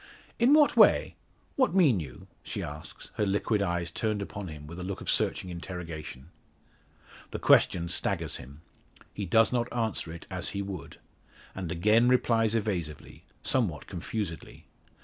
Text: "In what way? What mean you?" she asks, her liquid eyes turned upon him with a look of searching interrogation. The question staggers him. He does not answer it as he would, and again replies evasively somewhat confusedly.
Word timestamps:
"In 0.39 0.55
what 0.55 0.75
way? 0.75 1.15
What 1.57 1.75
mean 1.75 1.99
you?" 1.99 2.25
she 2.41 2.63
asks, 2.63 3.11
her 3.17 3.25
liquid 3.27 3.61
eyes 3.61 3.91
turned 3.91 4.19
upon 4.23 4.47
him 4.47 4.65
with 4.65 4.79
a 4.79 4.83
look 4.83 4.99
of 4.99 5.11
searching 5.11 5.51
interrogation. 5.51 6.31
The 7.29 7.37
question 7.37 7.87
staggers 7.87 8.37
him. 8.37 8.61
He 9.13 9.27
does 9.27 9.53
not 9.53 9.71
answer 9.71 10.11
it 10.11 10.25
as 10.31 10.49
he 10.57 10.63
would, 10.63 10.97
and 11.53 11.71
again 11.71 12.07
replies 12.07 12.55
evasively 12.55 13.25
somewhat 13.43 13.85
confusedly. 13.85 14.65